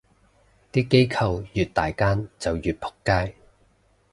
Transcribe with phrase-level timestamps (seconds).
[0.71, 3.35] 啲機構越大間就越仆街